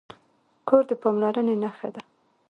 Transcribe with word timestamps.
کور 0.67 0.83
د 0.89 0.91
پاملرنې 1.01 1.55
نښه 1.63 1.89
ده. 1.95 2.01